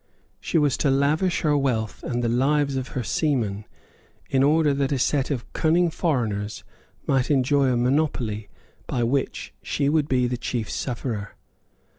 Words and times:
She 0.39 0.57
was 0.57 0.77
to 0.77 0.89
lavish 0.89 1.41
her 1.41 1.55
wealth 1.55 2.01
and 2.01 2.23
the 2.23 2.27
lives 2.27 2.75
of 2.75 2.89
her 2.97 3.03
seamen, 3.03 3.65
in 4.31 4.41
order 4.41 4.73
that 4.73 4.91
a 4.91 4.97
set 4.97 5.29
of 5.29 5.53
cunning 5.53 5.91
foreigners 5.91 6.63
might 7.05 7.29
enjoy 7.29 7.67
a 7.67 7.77
monopoly 7.77 8.49
by 8.87 9.03
which 9.03 9.53
she 9.61 9.89
would 9.89 10.07
be 10.07 10.25
the 10.25 10.37
chief 10.37 10.71
sufferer. 10.71 11.35